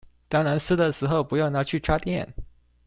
[0.29, 2.25] 當然濕的時候不要拿去插電